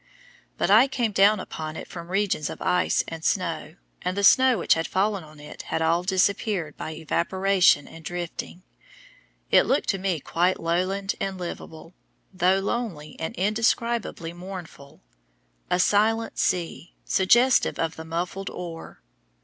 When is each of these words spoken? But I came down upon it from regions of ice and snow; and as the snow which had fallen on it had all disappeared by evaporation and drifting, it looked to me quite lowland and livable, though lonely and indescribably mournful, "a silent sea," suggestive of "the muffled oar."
But 0.57 0.71
I 0.71 0.87
came 0.87 1.11
down 1.11 1.39
upon 1.39 1.75
it 1.75 1.87
from 1.87 2.07
regions 2.07 2.49
of 2.49 2.59
ice 2.59 3.03
and 3.07 3.23
snow; 3.23 3.75
and 4.01 4.17
as 4.17 4.25
the 4.25 4.31
snow 4.31 4.57
which 4.57 4.73
had 4.73 4.87
fallen 4.87 5.23
on 5.23 5.39
it 5.39 5.61
had 5.69 5.79
all 5.79 6.01
disappeared 6.01 6.75
by 6.75 6.93
evaporation 6.95 7.87
and 7.87 8.03
drifting, 8.03 8.63
it 9.51 9.67
looked 9.67 9.89
to 9.89 9.99
me 9.99 10.19
quite 10.19 10.59
lowland 10.59 11.13
and 11.21 11.37
livable, 11.37 11.93
though 12.33 12.57
lonely 12.57 13.15
and 13.19 13.35
indescribably 13.35 14.33
mournful, 14.33 15.03
"a 15.69 15.77
silent 15.77 16.39
sea," 16.39 16.95
suggestive 17.05 17.77
of 17.77 17.95
"the 17.95 18.03
muffled 18.03 18.49
oar." 18.49 19.03